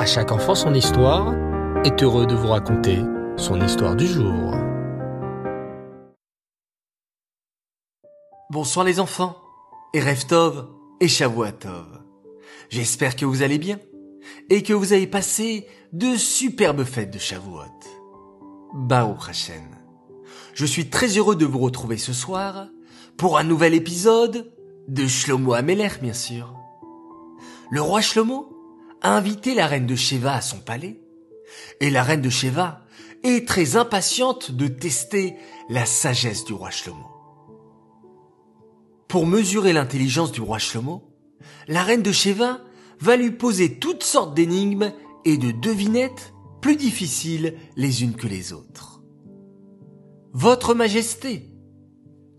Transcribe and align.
À 0.00 0.06
chaque 0.06 0.32
enfant 0.32 0.54
son 0.54 0.72
histoire 0.72 1.34
est 1.84 2.02
heureux 2.02 2.24
de 2.24 2.34
vous 2.34 2.48
raconter 2.48 3.00
son 3.36 3.60
histoire 3.60 3.94
du 3.94 4.06
jour. 4.06 4.54
Bonsoir 8.48 8.86
les 8.86 8.98
enfants, 8.98 9.36
et 9.92 10.00
Reftov 10.00 10.68
et 11.00 11.06
Shavuatov. 11.06 12.00
J'espère 12.70 13.14
que 13.14 13.26
vous 13.26 13.42
allez 13.42 13.58
bien 13.58 13.78
et 14.48 14.62
que 14.62 14.72
vous 14.72 14.94
avez 14.94 15.06
passé 15.06 15.66
de 15.92 16.16
superbes 16.16 16.84
fêtes 16.84 17.12
de 17.12 17.18
Shavuot. 17.18 17.60
Bao 18.72 19.18
Hashem. 19.28 19.68
Je 20.54 20.64
suis 20.64 20.88
très 20.88 21.08
heureux 21.18 21.36
de 21.36 21.44
vous 21.44 21.58
retrouver 21.58 21.98
ce 21.98 22.14
soir 22.14 22.68
pour 23.18 23.36
un 23.36 23.44
nouvel 23.44 23.74
épisode 23.74 24.50
de 24.88 25.06
Shlomo 25.06 25.52
Ameler, 25.52 25.90
bien 26.00 26.14
sûr. 26.14 26.54
Le 27.70 27.82
roi 27.82 28.00
Shlomo 28.00 28.59
a 29.02 29.16
invité 29.16 29.54
la 29.54 29.66
reine 29.66 29.86
de 29.86 29.96
Sheva 29.96 30.34
à 30.34 30.40
son 30.40 30.58
palais, 30.58 31.00
et 31.80 31.90
la 31.90 32.02
reine 32.02 32.20
de 32.20 32.30
Sheva 32.30 32.84
est 33.22 33.46
très 33.46 33.76
impatiente 33.76 34.50
de 34.50 34.66
tester 34.66 35.36
la 35.68 35.86
sagesse 35.86 36.44
du 36.44 36.52
roi 36.52 36.70
Shlomo. 36.70 37.06
Pour 39.08 39.26
mesurer 39.26 39.72
l'intelligence 39.72 40.32
du 40.32 40.40
roi 40.40 40.58
Shlomo, 40.58 41.02
la 41.68 41.82
reine 41.82 42.02
de 42.02 42.12
Sheva 42.12 42.60
va 43.00 43.16
lui 43.16 43.30
poser 43.30 43.78
toutes 43.78 44.04
sortes 44.04 44.34
d'énigmes 44.34 44.92
et 45.24 45.36
de 45.36 45.50
devinettes 45.50 46.32
plus 46.60 46.76
difficiles 46.76 47.56
les 47.76 48.02
unes 48.02 48.14
que 48.14 48.26
les 48.26 48.52
autres. 48.52 49.02
Votre 50.32 50.74
Majesté, 50.74 51.50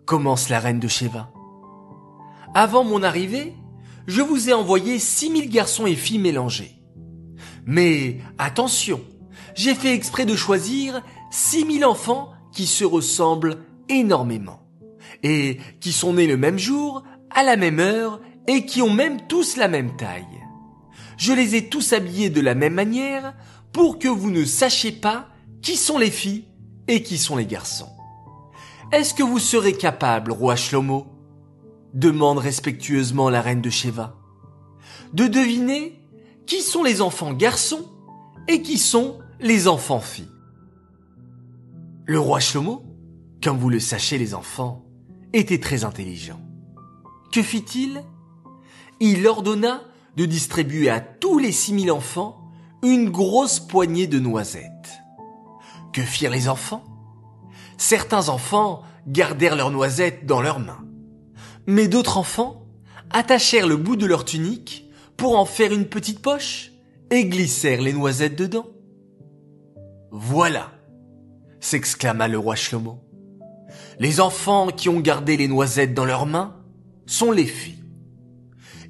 commence 0.05 0.50
la 0.50 0.60
reine 0.60 0.80
de 0.80 0.88
Sheva. 0.88 1.32
Avant 2.54 2.84
mon 2.84 3.02
arrivée, 3.02 3.55
je 4.08 4.22
vous 4.22 4.50
ai 4.50 4.54
envoyé 4.54 5.00
6000 5.00 5.50
garçons 5.50 5.86
et 5.86 5.96
filles 5.96 6.20
mélangés. 6.20 6.82
Mais 7.66 8.20
attention, 8.38 9.02
j'ai 9.55 9.76
fait 9.76 9.94
exprès 9.94 10.26
de 10.26 10.36
choisir 10.36 11.02
6000 11.32 11.85
enfants 11.85 12.34
qui 12.52 12.68
se 12.68 12.84
ressemblent 12.84 13.63
énormément 13.90 14.62
et 15.24 15.60
qui 15.79 15.91
sont 15.91 16.13
nés 16.13 16.27
le 16.27 16.38
même 16.38 16.57
jour, 16.57 17.04
à 17.29 17.44
la 17.44 17.55
même 17.55 17.79
heure 17.79 18.20
et 18.48 18.66
qui 18.66 18.82
ont 18.82 18.94
même 18.94 19.27
tous 19.27 19.57
la 19.57 19.68
même 19.68 19.96
taille. 19.96 20.26
Je 21.18 21.34
les 21.34 21.55
ai 21.55 21.70
tous 21.70 21.94
habillés 21.94 22.29
de 22.29 22.41
la 22.41 22.55
même 22.55 22.74
manière 22.74 23.35
pour 23.72 23.99
que 23.99 24.07
vous 24.07 24.32
ne 24.32 24.44
sachiez 24.44 24.91
pas 24.91 25.27
qui 25.62 25.77
sont 25.77 25.98
les 25.98 26.12
filles 26.12 26.46
et 26.88 27.04
qui 27.04 27.18
sont 27.18 27.35
les 27.35 27.46
garçons. 27.46 27.90
Est-ce 28.91 29.13
que 29.13 29.24
vous 29.24 29.40
serez 29.40 29.74
capable, 29.74 30.32
roi 30.32 30.55
Shlomo, 30.55 31.07
demande 31.94 32.38
respectueusement 32.38 33.30
la 33.30 33.42
reine 33.42 33.62
de 33.62 33.70
Sheva, 33.70 34.16
de 35.14 35.28
deviner 35.28 36.00
qui 36.46 36.62
sont 36.62 36.84
les 36.84 37.02
enfants 37.02 37.34
garçons 37.34 37.86
et 38.48 38.62
qui 38.62 38.78
sont 38.78 39.20
les 39.40 39.68
enfants 39.68 40.00
filles. 40.00 40.32
Le 42.06 42.20
roi 42.20 42.40
Shlomo, 42.40 42.84
comme 43.44 43.58
vous 43.58 43.70
le 43.70 43.80
sachez 43.80 44.18
les 44.18 44.34
enfants, 44.34 44.86
était 45.34 45.60
très 45.60 45.84
intelligent. 45.84 46.40
Que 47.32 47.42
fit-il? 47.42 48.04
Il 49.00 49.26
ordonna 49.28 49.82
de 50.18 50.26
distribuer 50.26 50.90
à 50.90 51.00
tous 51.00 51.40
les 51.40 51.52
six 51.52 51.74
mille 51.74 51.92
enfants 51.92 52.38
une 52.84 53.10
grosse 53.10 53.60
poignée 53.60 54.08
de 54.08 54.20
noisettes. 54.20 55.02
Que 55.94 56.02
firent 56.02 56.32
les 56.32 56.50
enfants? 56.50 56.84
Certains 57.78 58.30
enfants 58.30 58.84
gardèrent 59.08 59.56
leurs 59.56 59.72
noisettes 59.72 60.26
dans 60.26 60.42
leurs 60.42 60.60
mains 60.60 60.86
mais 61.67 61.87
d'autres 61.87 62.17
enfants 62.17 62.65
attachèrent 63.09 63.67
le 63.67 63.77
bout 63.77 63.95
de 63.95 64.06
leur 64.06 64.25
tunique 64.25 64.90
pour 65.17 65.38
en 65.38 65.45
faire 65.45 65.73
une 65.73 65.85
petite 65.85 66.22
poche 66.22 66.72
et 67.09 67.25
glissèrent 67.25 67.81
les 67.81 67.94
noisettes 67.94 68.35
dedans. 68.35 68.67
Voilà, 70.12 70.72
s'exclama 71.59 72.28
le 72.28 72.38
roi 72.38 72.56
Shlomo. 72.56 73.00
Les 74.00 74.19
enfants 74.19 74.67
qui 74.67 74.89
ont 74.89 75.00
gardé 75.00 75.38
les 75.38 75.47
noisettes 75.47 75.94
dans 75.94 76.05
leurs 76.05 76.25
mains 76.25 76.55
sont 77.05 77.31
les 77.31 77.45
filles. 77.45 77.83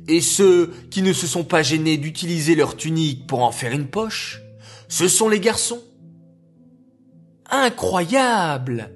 Et 0.07 0.21
ceux 0.21 0.73
qui 0.89 1.01
ne 1.01 1.13
se 1.13 1.27
sont 1.27 1.43
pas 1.43 1.63
gênés 1.63 1.97
d'utiliser 1.97 2.55
leur 2.55 2.75
tunique 2.75 3.27
pour 3.27 3.43
en 3.43 3.51
faire 3.51 3.71
une 3.71 3.87
poche, 3.87 4.41
ce 4.87 5.07
sont 5.07 5.29
les 5.29 5.39
garçons. 5.39 5.81
Incroyable 7.49 8.91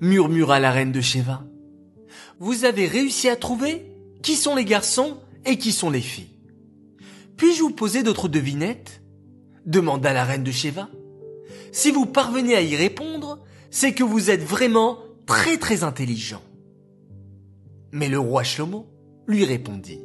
murmura 0.00 0.58
la 0.58 0.72
reine 0.72 0.92
de 0.92 1.00
Sheva 1.00 1.44
vous 2.38 2.64
avez 2.64 2.86
réussi 2.86 3.28
à 3.28 3.36
trouver 3.36 3.92
qui 4.22 4.36
sont 4.36 4.54
les 4.54 4.64
garçons 4.64 5.18
et 5.44 5.58
qui 5.58 5.72
sont 5.72 5.90
les 5.90 6.00
filles. 6.00 6.38
Puis-je 7.36 7.62
vous 7.62 7.70
poser 7.70 8.02
d'autres 8.02 8.28
devinettes? 8.28 9.02
Demanda 9.64 10.12
la 10.12 10.24
reine 10.24 10.44
de 10.44 10.50
Sheva. 10.50 10.88
Si 11.72 11.90
vous 11.90 12.06
parvenez 12.06 12.54
à 12.54 12.62
y 12.62 12.76
répondre, 12.76 13.42
c'est 13.70 13.92
que 13.92 14.04
vous 14.04 14.30
êtes 14.30 14.42
vraiment 14.42 14.98
très 15.26 15.58
très 15.58 15.82
intelligent. 15.82 16.42
Mais 17.92 18.08
le 18.08 18.18
roi 18.18 18.42
Shlomo 18.42 18.86
lui 19.26 19.44
répondit. 19.44 20.00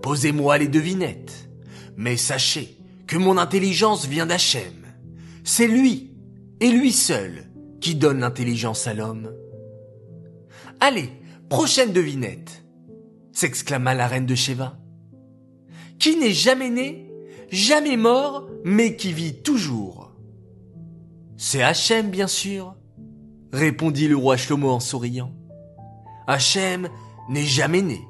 Posez-moi 0.00 0.58
les 0.58 0.68
devinettes, 0.68 1.48
mais 1.96 2.16
sachez 2.16 2.76
que 3.06 3.16
mon 3.18 3.36
intelligence 3.36 4.06
vient 4.06 4.26
d'Hachem. 4.26 4.72
C'est 5.44 5.66
lui, 5.66 6.12
et 6.60 6.70
lui 6.70 6.92
seul, 6.92 7.50
qui 7.80 7.94
donne 7.94 8.20
l'intelligence 8.20 8.86
à 8.86 8.94
l'homme. 8.94 9.32
Allez, 10.80 11.10
Prochaine 11.52 11.92
devinette, 11.92 12.64
s'exclama 13.32 13.92
la 13.92 14.08
reine 14.08 14.24
de 14.24 14.34
Sheva. 14.34 14.78
Qui 15.98 16.16
n'est 16.16 16.32
jamais 16.32 16.70
né, 16.70 17.12
jamais 17.50 17.98
mort, 17.98 18.48
mais 18.64 18.96
qui 18.96 19.12
vit 19.12 19.42
toujours. 19.42 20.14
C'est 21.36 21.62
Hachem, 21.62 22.08
bien 22.08 22.26
sûr, 22.26 22.74
répondit 23.52 24.08
le 24.08 24.16
roi 24.16 24.38
Shlomo 24.38 24.70
en 24.70 24.80
souriant. 24.80 25.30
Hachem 26.26 26.88
n'est 27.28 27.44
jamais 27.44 27.82
né, 27.82 28.00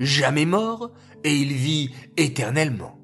jamais 0.00 0.46
mort, 0.46 0.90
et 1.22 1.36
il 1.36 1.52
vit 1.52 1.90
éternellement. 2.16 2.98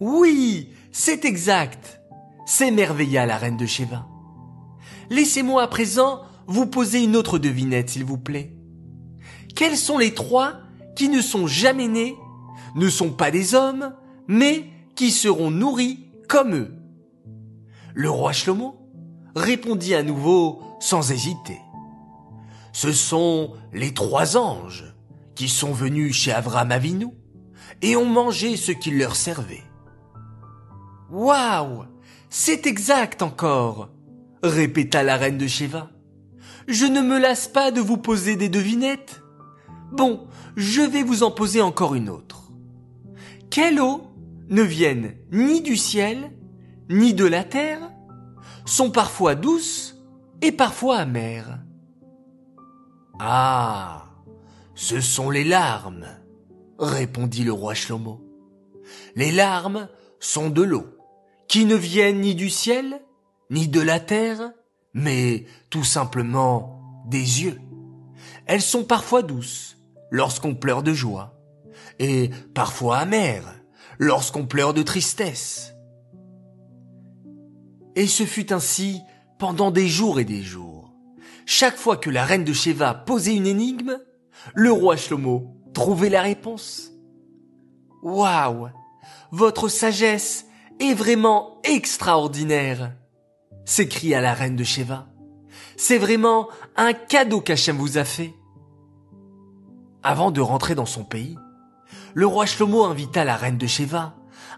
Oui, 0.00 0.70
c'est 0.92 1.26
exact, 1.26 2.00
s'émerveilla 2.46 3.26
la 3.26 3.36
reine 3.36 3.58
de 3.58 3.66
Sheva. 3.66 4.06
Laissez-moi 5.10 5.62
à 5.62 5.68
présent 5.68 6.22
vous 6.46 6.64
poser 6.64 7.04
une 7.04 7.16
autre 7.16 7.38
devinette, 7.38 7.90
s'il 7.90 8.06
vous 8.06 8.16
plaît. 8.16 8.57
Quels 9.58 9.76
sont 9.76 9.98
les 9.98 10.14
trois 10.14 10.52
qui 10.94 11.08
ne 11.08 11.20
sont 11.20 11.48
jamais 11.48 11.88
nés, 11.88 12.16
ne 12.76 12.88
sont 12.88 13.10
pas 13.10 13.32
des 13.32 13.56
hommes, 13.56 13.92
mais 14.28 14.70
qui 14.94 15.10
seront 15.10 15.50
nourris 15.50 15.98
comme 16.28 16.54
eux 16.54 16.74
Le 17.92 18.08
roi 18.08 18.32
Shlomo 18.32 18.76
répondit 19.34 19.96
à 19.96 20.04
nouveau 20.04 20.62
sans 20.78 21.10
hésiter. 21.10 21.58
Ce 22.72 22.92
sont 22.92 23.54
les 23.72 23.92
trois 23.92 24.36
anges 24.36 24.94
qui 25.34 25.48
sont 25.48 25.72
venus 25.72 26.14
chez 26.14 26.30
Avram 26.30 26.70
Avinu 26.70 27.08
et 27.82 27.96
ont 27.96 28.06
mangé 28.06 28.56
ce 28.56 28.70
qu'il 28.70 28.96
leur 28.96 29.16
servait. 29.16 29.64
Waouh 31.10 31.82
C'est 32.30 32.68
exact 32.68 33.22
encore 33.22 33.88
répéta 34.44 35.02
la 35.02 35.16
reine 35.16 35.36
de 35.36 35.48
Sheva. 35.48 35.90
Je 36.68 36.84
ne 36.84 37.00
me 37.00 37.18
lasse 37.18 37.48
pas 37.48 37.72
de 37.72 37.80
vous 37.80 37.96
poser 37.96 38.36
des 38.36 38.48
devinettes. 38.48 39.20
Bon, 39.92 40.26
je 40.56 40.82
vais 40.82 41.02
vous 41.02 41.22
en 41.22 41.30
poser 41.30 41.62
encore 41.62 41.94
une 41.94 42.08
autre. 42.08 42.50
Quelle 43.50 43.80
eau 43.80 44.02
ne 44.48 44.62
viennent 44.62 45.14
ni 45.32 45.62
du 45.62 45.76
ciel, 45.76 46.30
ni 46.90 47.14
de 47.14 47.24
la 47.24 47.44
terre, 47.44 47.90
sont 48.66 48.90
parfois 48.90 49.34
douces 49.34 49.96
et 50.42 50.52
parfois 50.52 50.98
amères. 50.98 51.60
Ah, 53.18 54.06
ce 54.74 55.00
sont 55.00 55.30
les 55.30 55.44
larmes, 55.44 56.06
répondit 56.78 57.44
le 57.44 57.52
roi 57.52 57.74
Shlomo. 57.74 58.20
Les 59.16 59.32
larmes 59.32 59.88
sont 60.20 60.50
de 60.50 60.62
l'eau, 60.62 60.86
qui 61.48 61.64
ne 61.64 61.74
viennent 61.74 62.20
ni 62.20 62.34
du 62.34 62.50
ciel, 62.50 63.02
ni 63.50 63.68
de 63.68 63.80
la 63.80 64.00
terre, 64.00 64.52
mais 64.92 65.46
tout 65.70 65.84
simplement 65.84 67.04
des 67.06 67.42
yeux. 67.42 67.58
Elles 68.46 68.62
sont 68.62 68.84
parfois 68.84 69.22
douces, 69.22 69.77
lorsqu'on 70.10 70.54
pleure 70.54 70.82
de 70.82 70.92
joie, 70.92 71.38
et 71.98 72.30
parfois 72.54 72.98
amer 72.98 73.42
lorsqu'on 73.98 74.46
pleure 74.46 74.74
de 74.74 74.82
tristesse. 74.82 75.74
Et 77.96 78.06
ce 78.06 78.24
fut 78.24 78.52
ainsi 78.52 79.00
pendant 79.38 79.70
des 79.70 79.88
jours 79.88 80.20
et 80.20 80.24
des 80.24 80.42
jours. 80.42 80.92
Chaque 81.46 81.76
fois 81.76 81.96
que 81.96 82.10
la 82.10 82.24
reine 82.24 82.44
de 82.44 82.52
Sheva 82.52 82.94
posait 82.94 83.34
une 83.34 83.46
énigme, 83.46 83.98
le 84.54 84.70
roi 84.70 84.96
Shlomo 84.96 85.56
trouvait 85.74 86.10
la 86.10 86.22
réponse. 86.22 86.92
Waouh! 88.02 88.68
Votre 89.30 89.68
sagesse 89.68 90.46
est 90.80 90.94
vraiment 90.94 91.60
extraordinaire! 91.64 92.92
s'écria 93.64 94.22
la 94.22 94.32
reine 94.32 94.56
de 94.56 94.64
Sheva. 94.64 95.06
C'est 95.76 95.98
vraiment 95.98 96.48
un 96.76 96.94
cadeau 96.94 97.40
qu'Hachem 97.40 97.76
vous 97.76 97.98
a 97.98 98.04
fait. 98.04 98.32
Avant 100.02 100.30
de 100.30 100.40
rentrer 100.40 100.74
dans 100.74 100.86
son 100.86 101.04
pays, 101.04 101.36
le 102.14 102.26
roi 102.26 102.46
Shlomo 102.46 102.84
invita 102.84 103.24
la 103.24 103.36
reine 103.36 103.58
de 103.58 103.66
Sheva 103.66 104.14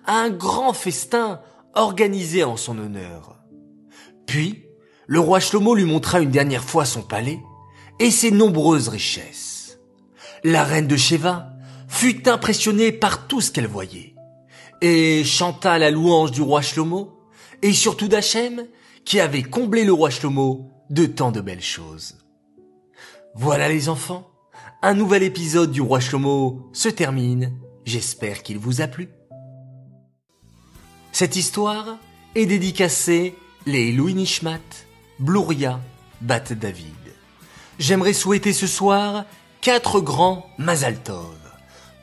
un 0.06 0.30
grand 0.30 0.72
festin 0.72 1.40
organisé 1.74 2.44
en 2.44 2.56
son 2.56 2.78
honneur. 2.78 3.36
Puis, 4.26 4.64
le 5.06 5.20
roi 5.20 5.40
Shlomo 5.40 5.74
lui 5.74 5.84
montra 5.84 6.20
une 6.20 6.30
dernière 6.30 6.64
fois 6.64 6.84
son 6.84 7.02
palais 7.02 7.40
et 7.98 8.10
ses 8.10 8.30
nombreuses 8.30 8.88
richesses. 8.88 9.78
La 10.44 10.64
reine 10.64 10.86
de 10.86 10.96
Sheva 10.96 11.50
fut 11.88 12.28
impressionnée 12.28 12.92
par 12.92 13.26
tout 13.26 13.40
ce 13.40 13.50
qu'elle 13.50 13.66
voyait 13.66 14.14
et 14.80 15.24
chanta 15.24 15.78
la 15.78 15.90
louange 15.90 16.30
du 16.30 16.42
roi 16.42 16.62
Shlomo 16.62 17.18
et 17.62 17.72
surtout 17.72 18.08
d'Hachem 18.08 18.66
qui 19.04 19.20
avait 19.20 19.42
comblé 19.42 19.84
le 19.84 19.92
roi 19.92 20.10
Shlomo 20.10 20.70
de 20.88 21.06
tant 21.06 21.30
de 21.30 21.40
belles 21.40 21.60
choses. 21.60 22.16
Voilà 23.34 23.68
les 23.68 23.88
enfants, 23.88 24.29
un 24.82 24.94
nouvel 24.94 25.22
épisode 25.22 25.70
du 25.70 25.82
roi 25.82 26.00
Shlomo 26.00 26.70
se 26.72 26.88
termine. 26.88 27.52
J'espère 27.84 28.42
qu'il 28.42 28.58
vous 28.58 28.80
a 28.80 28.86
plu. 28.86 29.10
Cette 31.12 31.36
histoire 31.36 31.98
est 32.34 32.46
dédicacée 32.46 33.34
les 33.66 33.92
Louis 33.92 34.14
Nishmat, 34.14 34.60
Blouria, 35.18 35.80
Bat 36.22 36.54
David. 36.54 36.94
J'aimerais 37.78 38.14
souhaiter 38.14 38.52
ce 38.52 38.66
soir 38.66 39.24
quatre 39.60 40.00
grands 40.00 40.46
Mazaltov. 40.56 41.36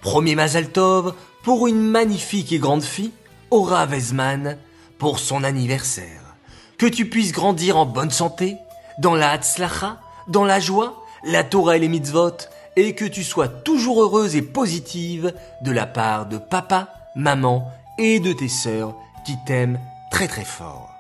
Premier 0.02 0.36
Mazaltov 0.36 1.16
pour 1.44 1.68
une 1.68 1.82
magnifique 1.82 2.52
et 2.52 2.60
grande 2.60 2.84
fille, 2.84 3.12
Aura 3.50 3.86
Vezman, 3.86 4.58
pour 5.00 5.20
son 5.20 5.44
anniversaire. 5.44 6.22
Que 6.78 6.86
tu 6.86 7.10
puisses 7.10 7.32
grandir 7.32 7.78
en 7.78 7.86
bonne 7.86 8.12
santé, 8.12 8.58
dans 9.00 9.16
la 9.16 9.32
Hatzlacha, 9.32 10.00
dans 10.28 10.46
la 10.46 10.60
joie, 10.60 11.04
la 11.24 11.44
Torah 11.44 11.78
et 11.78 11.80
les 11.80 11.88
mitzvot, 11.88 12.38
et 12.78 12.94
que 12.94 13.06
tu 13.06 13.24
sois 13.24 13.48
toujours 13.48 14.04
heureuse 14.04 14.36
et 14.36 14.44
positive 14.44 15.34
de 15.62 15.72
la 15.72 15.88
part 15.88 16.28
de 16.28 16.38
papa, 16.38 16.94
maman 17.16 17.70
et 17.98 18.20
de 18.20 18.32
tes 18.32 18.48
sœurs 18.48 18.96
qui 19.26 19.36
t'aiment 19.46 19.80
très 20.12 20.28
très 20.28 20.46
fort. 20.46 20.92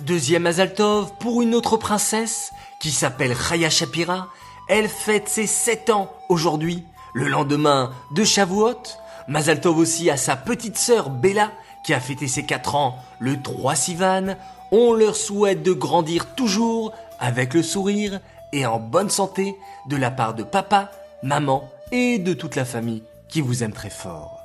Deuxième 0.00 0.46
Azaltov 0.46 1.12
pour 1.20 1.42
une 1.42 1.54
autre 1.54 1.76
princesse 1.76 2.52
qui 2.80 2.90
s'appelle 2.90 3.36
Chaya 3.36 3.68
Shapira. 3.68 4.28
Elle 4.66 4.88
fête 4.88 5.28
ses 5.28 5.46
7 5.46 5.90
ans 5.90 6.10
aujourd'hui, 6.30 6.84
le 7.12 7.28
lendemain 7.28 7.92
de 8.12 8.24
Shavuot. 8.24 8.82
Mazaltov 9.28 9.76
aussi 9.76 10.08
à 10.10 10.16
sa 10.16 10.36
petite 10.36 10.78
sœur 10.78 11.10
Bella 11.10 11.52
qui 11.84 11.92
a 11.92 12.00
fêté 12.00 12.26
ses 12.26 12.44
4 12.44 12.74
ans 12.76 12.96
le 13.18 13.40
3 13.40 13.74
Sivan. 13.74 14.36
On 14.70 14.94
leur 14.94 15.16
souhaite 15.16 15.62
de 15.62 15.74
grandir 15.74 16.34
toujours 16.34 16.92
avec 17.20 17.52
le 17.52 17.62
sourire 17.62 18.20
et 18.52 18.66
en 18.66 18.78
bonne 18.78 19.10
santé 19.10 19.56
de 19.86 19.96
la 19.96 20.10
part 20.10 20.34
de 20.34 20.42
papa, 20.42 20.90
maman 21.22 21.68
et 21.90 22.18
de 22.18 22.32
toute 22.32 22.56
la 22.56 22.64
famille 22.64 23.02
qui 23.28 23.40
vous 23.40 23.62
aime 23.62 23.72
très 23.72 23.90
fort. 23.90 24.40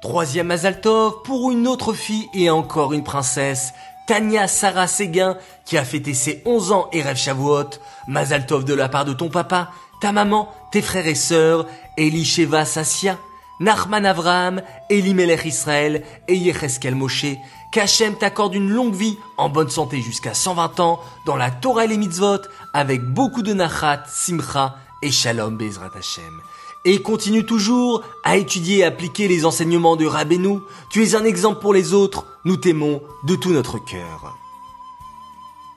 Troisième 0.00 0.50
Azaltov 0.50 1.22
pour 1.24 1.50
une 1.50 1.66
autre 1.66 1.92
fille 1.92 2.28
et 2.34 2.50
encore 2.50 2.92
une 2.92 3.02
princesse, 3.02 3.72
Tania 4.06 4.48
Sarah 4.48 4.86
Séguin 4.86 5.36
qui 5.64 5.76
a 5.76 5.84
fêté 5.84 6.14
ses 6.14 6.42
11 6.46 6.72
ans 6.72 6.88
et 6.92 7.02
rêve 7.02 7.16
Shavuot. 7.16 7.70
Mazaltov 8.06 8.64
de 8.64 8.74
la 8.74 8.88
part 8.88 9.04
de 9.04 9.12
ton 9.12 9.28
papa, 9.28 9.70
ta 10.00 10.12
maman, 10.12 10.48
tes 10.72 10.80
frères 10.80 11.06
et 11.06 11.14
sœurs, 11.14 11.66
Elisheva 11.96 12.64
Sassia, 12.64 13.18
Nachman 13.60 14.06
Avraham, 14.06 14.62
Elimelech 14.88 15.44
Israël 15.44 16.04
et 16.28 16.36
Yecheskel 16.36 16.94
Moshe, 16.94 17.36
qu'Hachem 17.72 18.14
t'accorde 18.16 18.54
une 18.54 18.70
longue 18.70 18.94
vie 18.94 19.16
en 19.36 19.48
bonne 19.48 19.68
santé 19.70 20.00
jusqu'à 20.00 20.34
120 20.34 20.80
ans 20.80 21.00
dans 21.26 21.36
la 21.36 21.50
Torah 21.50 21.84
et 21.84 21.88
les 21.88 21.96
mitzvot 21.96 22.38
avec 22.72 23.02
beaucoup 23.02 23.42
de 23.42 23.52
nachat, 23.52 24.04
simcha 24.06 24.76
et 25.02 25.10
shalom 25.10 25.56
Bezrat 25.56 25.90
Hashem. 25.96 26.40
Et 26.84 27.02
continue 27.02 27.44
toujours 27.44 28.02
à 28.24 28.36
étudier 28.36 28.78
et 28.78 28.84
appliquer 28.84 29.28
les 29.28 29.44
enseignements 29.44 29.96
de 29.96 30.06
Rabbeinu. 30.06 30.60
Tu 30.90 31.02
es 31.02 31.14
un 31.16 31.24
exemple 31.24 31.60
pour 31.60 31.74
les 31.74 31.92
autres. 31.92 32.24
Nous 32.44 32.56
t'aimons 32.56 33.02
de 33.24 33.34
tout 33.34 33.50
notre 33.50 33.78
cœur. 33.84 34.34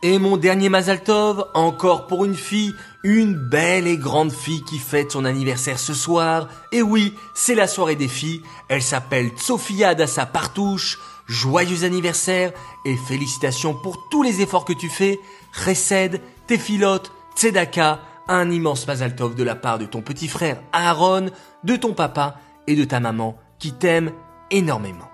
Et 0.03 0.18
mon 0.18 0.36
dernier 0.36 0.69
Mazaltov, 0.69 1.45
encore 1.53 2.07
pour 2.07 2.25
une 2.25 2.33
fille, 2.33 2.74
une 3.03 3.36
belle 3.36 3.86
et 3.86 3.98
grande 3.98 4.31
fille 4.31 4.63
qui 4.63 4.80
fête 4.80 5.12
son 5.12 5.25
anniversaire 5.25 5.77
ce 5.77 5.94
soir. 5.94 6.48
Et 6.71 6.81
oui, 6.81 7.13
c'est 7.36 7.53
la 7.53 7.68
soirée 7.68 7.95
des 7.95 8.07
filles. 8.07 8.42
Elle 8.68 8.81
s'appelle 8.81 9.30
Sofia 9.38 9.94
Dassa 9.94 10.25
Partouche. 10.25 11.00
Joyeux 11.27 11.83
anniversaire 11.83 12.51
et 12.83 12.98
félicitations 12.98 13.75
pour 13.75 14.09
tous 14.09 14.24
les 14.24 14.42
efforts 14.42 14.65
que 14.65 14.74
tu 14.74 14.89
fais. 14.89 15.19
Chesed, 15.53 16.19
Tefilot, 16.48 17.03
Tzedaka, 17.36 18.00
un 18.27 18.50
immense 18.50 18.88
Mazaltov 18.88 19.36
de 19.36 19.44
la 19.44 19.56
part 19.56 19.77
de 19.77 19.86
ton 19.86 20.01
petit 20.01 20.27
frère 20.27 20.62
Aaron, 20.74 21.27
de 21.63 21.75
ton 21.75 21.94
papa 21.94 22.38
et 22.65 22.75
de 22.75 22.86
ta 22.86 23.00
maman 23.00 23.38
qui 23.59 23.71
t'aiment 23.71 24.13
énormément. 24.50 25.09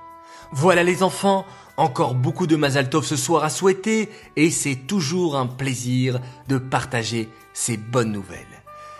Voilà 0.53 0.81
les 0.81 1.03
enfants, 1.03 1.45
encore 1.77 2.15
beaucoup 2.15 2.47
de 2.47 2.55
Mazaltov 2.55 3.05
ce 3.05 3.15
soir 3.15 3.43
à 3.43 3.49
souhaiter 3.49 4.09
et 4.35 4.49
c'est 4.49 4.75
toujours 4.75 5.37
un 5.37 5.45
plaisir 5.45 6.19
de 6.47 6.57
partager 6.57 7.29
ces 7.53 7.77
bonnes 7.77 8.11
nouvelles. 8.11 8.45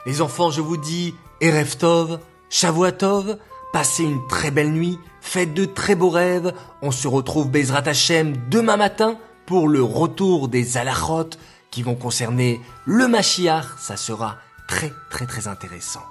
Les 0.06 0.22
enfants, 0.22 0.52
je 0.52 0.62
vous 0.62 0.78
dis 0.78 1.16
Erev 1.42 1.76
Tov, 1.78 2.20
Shavuatov, 2.50 3.38
passez 3.74 4.04
une 4.04 4.26
très 4.28 4.52
belle 4.52 4.72
nuit, 4.72 5.00
faites 5.22 5.54
de 5.54 5.66
très 5.66 5.96
beaux 5.96 6.12
rêves. 6.12 6.54
On 6.82 6.92
se 6.92 7.08
retrouve 7.08 7.50
Bezrat 7.50 7.88
Hashem 7.88 8.36
demain 8.50 8.78
matin 8.78 9.18
pour 9.48 9.68
le 9.68 9.82
retour 9.82 10.48
des 10.48 10.78
Alachot 10.78 11.32
qui 11.72 11.82
vont 11.82 11.96
concerner 11.96 12.62
le 12.86 13.08
Mashiach. 13.08 13.66
Ça 13.80 13.98
sera 13.98 14.38
très 14.68 14.94
très 15.10 15.26
très 15.26 15.48
intéressant. 15.48 16.04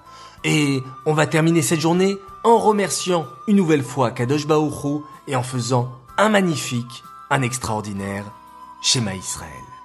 Et 0.44 0.82
on 1.06 1.14
va 1.14 1.26
terminer 1.26 1.62
cette 1.62 1.80
journée 1.80 2.16
en 2.44 2.58
remerciant 2.58 3.26
une 3.48 3.56
nouvelle 3.56 3.82
fois 3.82 4.10
Kadosh 4.10 4.46
Baruch 4.46 5.02
et 5.26 5.36
en 5.36 5.42
faisant 5.42 5.90
un 6.18 6.30
magnifique, 6.30 7.04
un 7.30 7.42
extraordinaire 7.42 8.24
Shema 8.82 9.14
Israël. 9.14 9.75